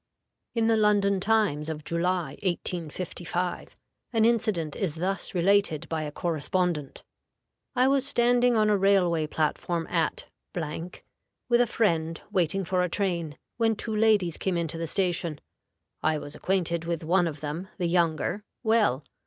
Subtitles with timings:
[0.55, 3.75] In the London Times of July, 1855,
[4.13, 7.03] an incident is thus related by a correspondent:
[7.75, 10.25] "I was standing on a railway platform at,
[10.55, 15.39] with a friend waiting for a train, when two ladies came into the station.
[16.01, 19.03] I was acquainted with one of them, the younger, well.